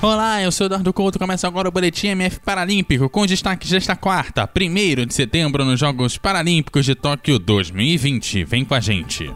Olá, 0.02 0.42
eu 0.42 0.50
sou 0.50 0.68
Eduardo 0.68 0.94
Couto. 0.94 1.20
Começa 1.20 1.46
agora 1.46 1.68
o 1.68 1.72
Boletim 1.74 2.08
MF 2.08 2.40
Paralímpico 2.40 3.10
com 3.10 3.26
destaques 3.26 3.70
desta 3.70 3.98
quarta, 3.98 4.50
1 4.56 5.06
de 5.06 5.14
setembro, 5.14 5.66
nos 5.66 5.78
Jogos 5.78 6.18
Paralímpicos 6.18 6.86
de 6.86 6.96
Tóquio 6.96 7.38
2020. 7.38 8.46
Vem 8.46 8.64
com 8.64 8.76
a 8.76 8.80
gente. 8.80 9.30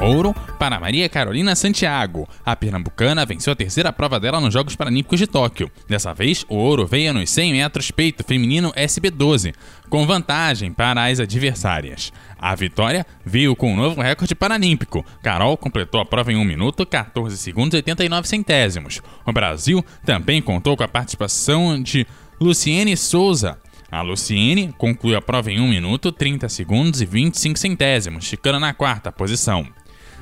Ouro 0.00 0.34
para 0.58 0.78
Maria 0.78 1.08
Carolina 1.08 1.56
Santiago. 1.56 2.28
A 2.44 2.54
pernambucana 2.54 3.26
venceu 3.26 3.52
a 3.52 3.56
terceira 3.56 3.92
prova 3.92 4.20
dela 4.20 4.40
nos 4.40 4.52
Jogos 4.52 4.76
Paralímpicos 4.76 5.18
de 5.18 5.26
Tóquio. 5.26 5.70
Dessa 5.88 6.14
vez, 6.14 6.44
o 6.48 6.56
ouro 6.56 6.86
veio 6.86 7.12
nos 7.12 7.30
100 7.30 7.52
metros 7.52 7.90
peito 7.90 8.24
feminino 8.24 8.72
SB12, 8.72 9.54
com 9.88 10.06
vantagem 10.06 10.72
para 10.72 11.06
as 11.06 11.20
adversárias. 11.20 12.12
A 12.38 12.54
vitória 12.54 13.04
veio 13.24 13.56
com 13.56 13.72
um 13.72 13.76
novo 13.76 14.00
recorde 14.00 14.34
paralímpico. 14.34 15.04
Carol 15.22 15.56
completou 15.56 16.00
a 16.00 16.06
prova 16.06 16.32
em 16.32 16.36
1 16.36 16.44
minuto, 16.44 16.86
14 16.86 17.36
segundos 17.36 17.74
e 17.74 17.78
89 17.78 18.28
centésimos. 18.28 19.02
O 19.26 19.32
Brasil 19.32 19.84
também 20.04 20.40
contou 20.40 20.76
com 20.76 20.84
a 20.84 20.88
participação 20.88 21.82
de 21.82 22.06
Luciene 22.40 22.96
Souza, 22.96 23.58
a 23.90 24.02
Luciene 24.02 24.72
concluiu 24.76 25.16
a 25.16 25.22
prova 25.22 25.50
em 25.50 25.58
1 25.60 25.66
minuto, 25.66 26.12
30 26.12 26.46
segundos 26.50 27.00
e 27.00 27.06
25 27.06 27.58
centésimos, 27.58 28.28
ficando 28.28 28.60
na 28.60 28.74
quarta 28.74 29.10
posição. 29.10 29.66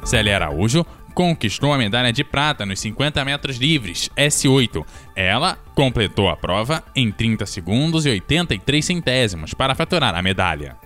Célia 0.05 0.36
Araújo 0.36 0.84
conquistou 1.14 1.72
a 1.72 1.78
medalha 1.78 2.12
de 2.12 2.22
prata 2.22 2.66
nos 2.66 2.78
50 2.80 3.25
metros 3.25 3.56
livres, 3.56 4.11
S8. 4.14 4.84
Ela 5.16 5.56
completou 5.75 6.28
a 6.28 6.36
prova 6.36 6.84
em 6.94 7.11
30 7.11 7.47
segundos 7.47 8.05
e 8.05 8.11
83 8.11 8.84
centésimos 8.84 9.55
para 9.55 9.74
faturar 9.74 10.14
a 10.14 10.22
medalha. 10.22 10.77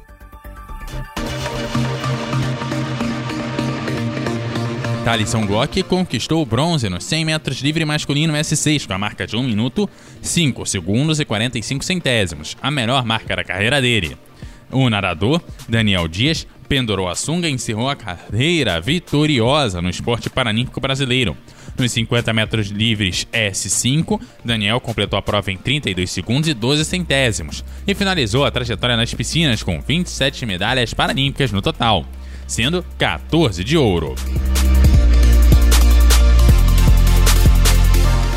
Thalisson 5.04 5.46
Glock 5.46 5.82
conquistou 5.82 6.42
o 6.42 6.46
bronze 6.46 6.88
nos 6.88 7.04
100 7.04 7.24
metros 7.24 7.60
livre 7.60 7.84
masculino 7.84 8.34
S6 8.34 8.86
com 8.86 8.92
a 8.92 8.98
marca 8.98 9.26
de 9.26 9.34
1 9.34 9.42
minuto, 9.42 9.90
5 10.22 10.64
segundos 10.66 11.18
e 11.18 11.24
45 11.24 11.84
centésimos, 11.84 12.56
a 12.62 12.70
melhor 12.70 13.04
marca 13.04 13.34
da 13.34 13.42
carreira 13.42 13.80
dele. 13.80 14.16
O 14.70 14.88
nadador, 14.88 15.42
Daniel 15.68 16.06
Dias, 16.06 16.46
pendurou 16.70 17.08
a 17.08 17.16
sunga 17.16 17.48
e 17.48 17.52
encerrou 17.52 17.88
a 17.88 17.96
carreira 17.96 18.80
vitoriosa 18.80 19.82
no 19.82 19.90
esporte 19.90 20.30
paralímpico 20.30 20.80
brasileiro. 20.80 21.36
Nos 21.76 21.90
50 21.90 22.32
metros 22.32 22.68
livres 22.68 23.26
S5, 23.32 24.20
Daniel 24.44 24.80
completou 24.80 25.18
a 25.18 25.22
prova 25.22 25.50
em 25.50 25.56
32 25.56 26.08
segundos 26.08 26.48
e 26.48 26.54
12 26.54 26.84
centésimos 26.84 27.64
e 27.84 27.92
finalizou 27.92 28.44
a 28.44 28.52
trajetória 28.52 28.96
nas 28.96 29.12
piscinas 29.12 29.64
com 29.64 29.80
27 29.80 30.46
medalhas 30.46 30.94
paralímpicas 30.94 31.50
no 31.50 31.60
total, 31.60 32.06
sendo 32.46 32.84
14 32.96 33.64
de 33.64 33.76
ouro. 33.76 34.14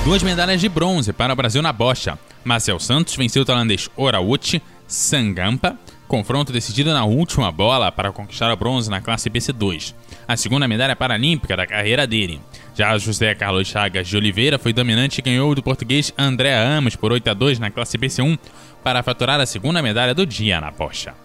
Duas 0.04 0.24
medalhas 0.24 0.60
de 0.60 0.68
bronze 0.68 1.14
para 1.14 1.34
o 1.34 1.36
Brasil 1.36 1.62
na 1.62 1.72
bocha. 1.72 2.18
Marcel 2.44 2.80
Santos 2.80 3.16
venceu 3.16 3.44
o 3.44 3.46
tailandês 3.46 3.92
Orauchi 3.96 4.60
Sangampa 4.88 5.78
confronto 6.14 6.54
decidido 6.54 6.94
na 6.94 7.06
última 7.06 7.52
bola 7.52 7.92
para 7.92 8.12
conquistar 8.12 8.54
o 8.54 8.56
bronze 8.56 8.88
na 8.88 9.02
classe 9.02 9.32
BC2, 9.32 9.96
a 10.28 10.38
segunda 10.38 10.68
medalha 10.68 10.96
paralímpica 10.96 11.58
da 11.58 11.66
carreira 11.66 12.06
dele. 12.06 12.40
Já 12.76 12.96
José 13.00 13.34
Carlos 13.34 13.68
Chagas 13.68 14.08
de 14.08 14.16
Oliveira 14.16 14.60
foi 14.60 14.72
dominante 14.72 15.18
e 15.18 15.24
ganhou 15.24 15.56
do 15.56 15.64
português 15.64 16.14
André 16.16 16.54
Amos 16.54 16.96
por 16.96 17.12
8 17.12 17.32
a 17.32 17.34
2 17.34 17.58
na 17.58 17.72
classe 17.72 17.98
BC1 17.98 18.38
para 18.84 19.02
faturar 19.02 19.40
a 19.40 19.46
segunda 19.48 19.82
medalha 19.82 20.14
do 20.14 20.24
dia 20.24 20.62
na 20.62 20.72
pocha. 20.72 21.16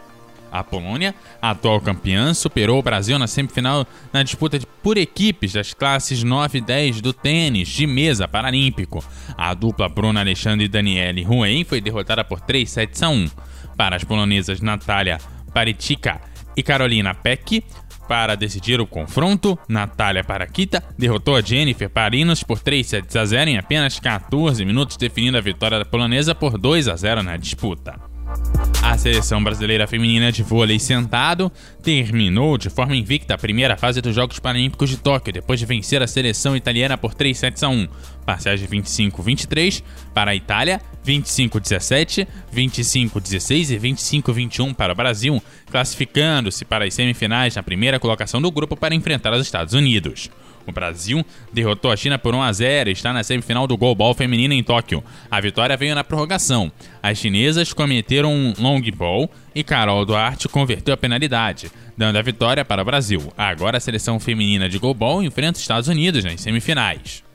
A 0.51 0.65
Polônia, 0.65 1.15
atual 1.43 1.83
campeã, 1.83 2.33
superou 2.33 2.79
o 2.79 2.83
Brasil 2.83 3.19
na 3.19 3.27
semifinal 3.27 3.87
na 4.11 4.23
disputa 4.23 4.59
por 4.83 4.97
equipes 4.97 5.53
das 5.53 5.75
classes 5.75 6.23
9 6.23 6.57
e 6.57 6.61
10 6.63 7.03
do 7.03 7.13
tênis 7.13 7.69
de 7.69 7.87
mesa 7.87 8.27
paralímpico. 8.27 9.05
A 9.37 9.53
dupla 9.53 9.87
Bruna 9.87 10.21
Alexandre 10.21 10.65
e 10.65 10.69
Daniele 10.69 11.25
Ruen 11.25 11.63
foi 11.63 11.79
derrotada 11.79 12.25
por 12.25 12.41
3 12.41 12.71
sets 12.71 13.03
a 13.03 13.11
1 13.11 13.29
para 13.79 13.95
as 13.95 14.03
polonesas 14.03 14.61
Natalia 14.61 15.19
Paritica 15.55 16.21
e 16.57 16.63
Carolina 16.63 17.15
Peck. 17.15 17.65
Para 18.09 18.35
decidir 18.35 18.81
o 18.81 18.87
confronto, 18.87 19.59
Natália 19.69 20.25
Parakita 20.25 20.83
derrotou 20.97 21.37
a 21.37 21.43
Jennifer 21.43 21.91
Parinos 21.91 22.43
por 22.43 22.59
3 22.59 22.87
sets 22.87 23.15
a 23.15 23.25
0 23.25 23.51
em 23.51 23.59
apenas 23.59 24.01
14 24.01 24.65
minutos, 24.65 24.97
definindo 24.97 25.37
a 25.37 25.43
vitória 25.43 25.79
da 25.79 25.85
polonesa 25.85 26.35
por 26.35 26.59
2 26.59 26.89
a 26.89 26.97
0 26.97 27.23
na 27.23 27.37
disputa. 27.37 28.01
A 28.83 28.97
seleção 28.97 29.43
brasileira 29.43 29.87
feminina 29.87 30.33
de 30.33 30.43
vôlei 30.43 30.79
sentado 30.79 31.53
terminou 31.83 32.57
de 32.57 32.71
forma 32.71 32.97
invicta 32.97 33.35
a 33.35 33.39
primeira 33.39 33.77
fase 33.77 34.01
dos 34.01 34.15
Jogos 34.15 34.39
Paralímpicos 34.39 34.89
de 34.89 34.97
Tóquio, 34.97 35.33
depois 35.33 35.61
de 35.61 35.67
vencer 35.67 36.03
a 36.03 36.07
seleção 36.07 36.57
italiana 36.57 36.97
por 36.97 37.13
3 37.13 37.37
sets 37.37 37.63
a 37.63 37.69
1, 37.69 37.89
parciais 38.25 38.61
de 38.61 38.67
25-23 38.67 39.83
para 40.15 40.31
a 40.31 40.35
Itália, 40.35 40.81
25-17, 41.09 42.27
25-16 42.55 43.71
e 43.71 43.79
25-21 43.79 44.75
para 44.75 44.93
o 44.93 44.97
Brasil, 44.97 45.43
classificando-se 45.71 46.67
para 46.67 46.85
as 46.85 46.93
semifinais 46.93 47.57
na 47.57 47.63
primeira 47.63 47.99
colocação 47.99 48.43
do 48.43 48.51
grupo 48.51 48.77
para 48.77 48.95
enfrentar 48.95 49.33
os 49.33 49.41
Estados 49.41 49.73
Unidos. 49.73 50.31
O 50.67 50.73
Brasil 50.73 51.25
derrotou 51.51 51.91
a 51.91 51.97
China 51.97 52.19
por 52.19 52.35
1 52.35 52.43
a 52.43 52.53
0 52.53 52.91
e 52.91 52.93
está 52.93 53.11
na 53.11 53.25
semifinal 53.25 53.67
do 53.67 53.75
goalball 53.75 54.13
feminino 54.13 54.53
em 54.53 54.63
Tóquio. 54.63 55.03
A 55.31 55.41
vitória 55.41 55.75
veio 55.79 55.95
na 55.95 56.05
prorrogação. 56.05 56.71
As 57.03 57.17
chinesas 57.17 57.73
cometeram 57.73 58.31
um 58.31 58.53
long 58.59 58.83
ball 58.95 59.31
e 59.55 59.65
Carol 59.65 60.05
Duarte 60.05 60.47
converteu 60.47 60.93
a 60.93 60.97
penalidade, 60.99 61.73
dando 61.97 62.19
a 62.19 62.23
vitória 62.23 62.67
para 62.67 62.83
o 62.83 62.85
Brasil. 62.85 63.33
Agora 63.35 63.79
a 63.79 63.81
seleção 63.81 64.21
feminina 64.21 64.69
de 64.69 64.79
goalball 64.79 65.23
enfrenta 65.23 65.57
os 65.57 65.63
Estados 65.63 65.89
Unidos 65.89 66.23
nas 66.23 66.43
semifinais. 66.43 67.27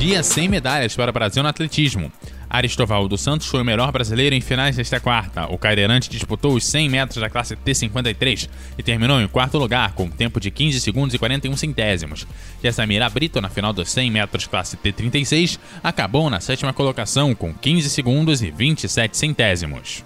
Dia 0.00 0.22
sem 0.22 0.48
medalhas 0.48 0.96
para 0.96 1.10
o 1.10 1.12
Brasil 1.12 1.42
no 1.42 1.50
atletismo. 1.50 2.10
Aristoval 2.48 3.06
dos 3.06 3.20
Santos 3.20 3.46
foi 3.46 3.60
o 3.60 3.64
melhor 3.66 3.92
brasileiro 3.92 4.34
em 4.34 4.40
finais 4.40 4.74
desta 4.76 4.98
quarta. 4.98 5.44
O 5.52 5.58
cadeirante 5.58 6.08
disputou 6.08 6.54
os 6.54 6.64
100 6.64 6.88
metros 6.88 7.20
da 7.20 7.28
classe 7.28 7.54
T53 7.54 8.48
e 8.78 8.82
terminou 8.82 9.20
em 9.20 9.28
quarto 9.28 9.58
lugar, 9.58 9.92
com 9.92 10.04
um 10.04 10.10
tempo 10.10 10.40
de 10.40 10.50
15 10.50 10.80
segundos 10.80 11.14
e 11.14 11.18
41 11.18 11.54
centésimos. 11.54 12.26
Jessamira 12.62 13.10
Brito, 13.10 13.42
na 13.42 13.50
final 13.50 13.74
dos 13.74 13.90
100 13.90 14.10
metros 14.10 14.46
classe 14.46 14.78
T36, 14.78 15.58
acabou 15.84 16.30
na 16.30 16.40
sétima 16.40 16.72
colocação 16.72 17.34
com 17.34 17.52
15 17.52 17.90
segundos 17.90 18.40
e 18.40 18.50
27 18.50 19.18
centésimos. 19.18 20.02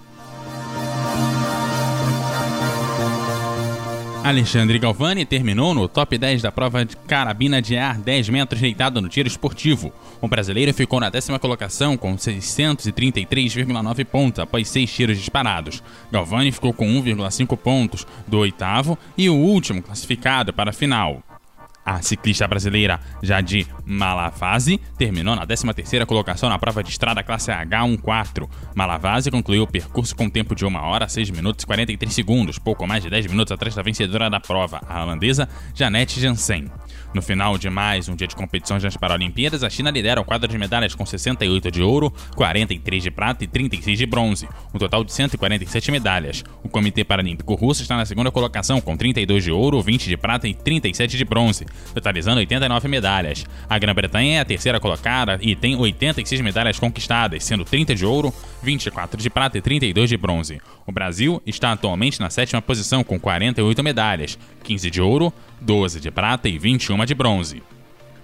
Alexandre 4.25 4.79
Galvani 4.79 5.27
terminou 5.27 5.75
no 5.75 5.87
top 5.87 6.17
10 6.17 6.41
da 6.41 6.51
prova 6.51 6.83
de 6.83 6.97
carabina 6.97 7.61
de 7.61 7.77
ar 7.77 7.99
10 7.99 8.31
metros 8.31 8.59
deitado 8.59 8.99
no 9.03 9.09
tiro 9.11 9.29
esportivo. 9.29 9.93
O 10.19 10.27
brasileiro 10.27 10.73
ficou 10.73 10.99
na 10.99 11.11
décima 11.11 11.39
colocação 11.39 11.95
com 11.95 12.17
633,9 12.17 14.05
pontos 14.07 14.39
após 14.39 14.67
seis 14.67 14.91
tiros 14.91 15.19
disparados. 15.19 15.83
Galvani 16.11 16.51
ficou 16.53 16.73
com 16.73 16.87
1,5 16.87 17.55
pontos 17.55 18.07
do 18.27 18.39
oitavo 18.39 18.98
e 19.15 19.28
o 19.28 19.34
último 19.34 19.83
classificado 19.83 20.54
para 20.54 20.71
a 20.71 20.72
final. 20.72 21.22
A 21.84 22.01
ciclista 22.01 22.48
brasileira 22.48 23.01
Jadi 23.22 23.66
Malavasi 23.84 24.81
terminou 24.97 25.36
na 25.36 25.47
13ª 25.47 26.07
colocação 26.07 26.48
na 26.48 26.59
prova 26.59 26.83
de 26.83 26.91
estrada 26.91 27.22
classe 27.22 27.51
H14. 27.51 28.48
Malavasi 28.75 29.31
concluiu 29.31 29.65
o 29.65 29.66
percurso 29.66 30.16
com 30.16 30.31
tempo 30.31 30.54
de 30.54 30.65
1 30.65 30.75
hora, 30.77 31.09
6 31.09 31.31
minutos 31.31 31.65
e 31.65 31.66
43 31.66 32.13
segundos, 32.13 32.59
pouco 32.59 32.86
mais 32.86 33.03
de 33.03 33.10
10 33.10 33.27
minutos 33.27 33.53
atrás 33.53 33.75
da 33.75 33.83
vencedora 33.83 34.31
da 34.31 34.41
prova, 34.41 34.81
a 34.89 35.03
holandesa 35.03 35.48
Janette 35.75 36.21
Jansen. 36.21 36.71
No 37.15 37.22
final 37.22 37.57
de 37.57 37.71
mais 37.71 38.09
um 38.09 38.16
dia 38.16 38.27
de 38.27 38.34
competições 38.34 38.83
nas 38.83 38.97
Paralimpíadas, 38.97 39.63
a 39.63 39.71
China 39.71 39.89
lidera 39.89 40.21
o 40.21 40.25
quadro 40.25 40.49
de 40.49 40.59
medalhas 40.59 40.97
com 40.97 41.07
68 41.07 41.71
de 41.71 41.81
ouro, 41.81 42.13
43 42.34 43.01
de 43.05 43.09
prata 43.09 43.45
e 43.45 43.47
36 43.47 43.97
de 43.97 44.05
bronze, 44.05 44.49
um 44.75 44.78
total 44.81 45.05
de 45.05 45.13
147 45.13 45.93
medalhas. 45.93 46.43
O 46.65 46.69
Comitê 46.69 47.05
Paralímpico 47.05 47.55
Russo 47.55 47.83
está 47.83 47.97
na 47.97 48.05
segunda 48.05 48.33
colocação 48.33 48.81
com 48.81 48.97
32 48.97 49.45
de 49.45 49.53
ouro, 49.53 49.81
20 49.81 50.09
de 50.09 50.16
prata 50.16 50.49
e 50.49 50.55
37 50.55 51.16
de 51.16 51.25
bronze, 51.25 51.65
totalizando 51.95 52.39
89 52.39 52.89
medalhas. 52.89 53.47
A 53.71 53.78
Grã-Bretanha 53.78 54.39
é 54.39 54.41
a 54.41 54.45
terceira 54.45 54.81
colocada 54.81 55.39
e 55.41 55.55
tem 55.55 55.77
86 55.77 56.41
medalhas 56.41 56.81
conquistadas, 56.81 57.45
sendo 57.45 57.65
30 57.65 57.95
de 57.95 58.05
ouro, 58.05 58.34
24 58.65 59.21
de 59.21 59.31
prata 59.31 59.59
e 59.59 59.61
32 59.61 60.09
de 60.09 60.16
bronze. 60.16 60.61
O 60.87 60.91
Brasil 60.91 61.41
está 61.47 61.71
atualmente 61.71 62.19
na 62.19 62.31
sétima 62.31 62.61
posição 62.61 63.05
com 63.05 63.21
48 63.21 63.84
medalhas, 63.84 64.39
15 64.65 64.91
de 64.91 65.01
ouro, 65.01 65.33
12 65.61 66.01
de 66.01 66.11
prata 66.11 66.49
e 66.49 66.59
21 66.59 67.05
de 67.05 67.15
bronze. 67.15 67.63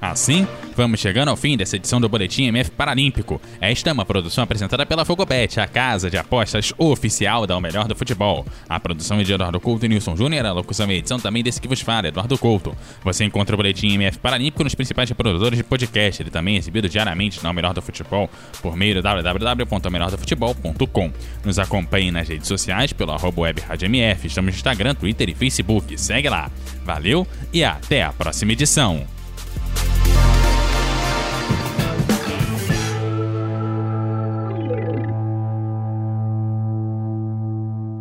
Assim, 0.01 0.47
vamos 0.75 0.99
chegando 0.99 1.29
ao 1.29 1.37
fim 1.37 1.59
dessa 1.59 1.77
edição 1.77 2.01
do 2.01 2.09
Boletim 2.09 2.45
MF 2.45 2.71
Paralímpico. 2.71 3.39
Esta 3.61 3.91
é 3.91 3.93
uma 3.93 4.07
produção 4.07 4.43
apresentada 4.43 4.87
pela 4.87 5.05
Fogobet, 5.05 5.61
a 5.61 5.67
casa 5.67 6.09
de 6.09 6.17
apostas 6.17 6.73
oficial 6.79 7.47
da 7.47 7.55
O 7.55 7.61
Melhor 7.61 7.87
do 7.87 7.95
Futebol. 7.95 8.47
A 8.67 8.81
produção 8.81 9.21
é 9.21 9.23
de 9.23 9.31
Eduardo 9.33 9.61
Couto 9.61 9.85
e 9.85 9.91
Nilson 9.91 10.17
Júnior, 10.17 10.47
a 10.47 10.53
locução 10.53 10.91
e 10.91 10.97
edição 10.97 11.21
também 11.21 11.43
desse 11.43 11.61
que 11.61 11.69
vos 11.69 11.83
fala, 11.83 12.09
Eduardo 12.09 12.39
Couto. 12.39 12.75
Você 13.05 13.25
encontra 13.25 13.55
o 13.55 13.59
Boletim 13.59 13.93
MF 13.95 14.19
Paralímpico 14.19 14.65
nos 14.65 14.75
principais 14.75 15.13
produtores 15.13 15.59
de 15.59 15.65
podcast. 15.65 16.23
Ele 16.23 16.31
também 16.31 16.55
é 16.55 16.59
exibido 16.59 16.89
diariamente 16.89 17.45
na 17.45 17.51
O 17.51 17.53
Melhor 17.53 17.75
do 17.75 17.83
Futebol 17.83 18.31
por 18.63 18.75
meio 18.75 18.95
do 18.95 19.03
www.melhordofutebol.com. 19.03 21.13
Nos 21.45 21.59
acompanhe 21.59 22.11
nas 22.11 22.27
redes 22.27 22.49
sociais 22.49 22.95
pelo 22.95 23.13
arroba 23.13 23.43
web 23.43 23.63
MF. 23.83 24.27
Estamos 24.27 24.55
no 24.55 24.57
Instagram, 24.57 24.95
Twitter 24.95 25.29
e 25.29 25.35
Facebook. 25.35 25.99
Segue 25.99 26.31
lá. 26.31 26.51
Valeu 26.87 27.27
e 27.53 27.63
até 27.63 28.03
a 28.03 28.15
próxima 28.15 28.53
edição. 28.53 29.20